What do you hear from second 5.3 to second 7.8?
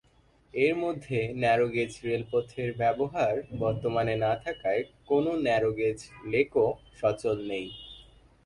Narrow gauge লোকো সচল নেই।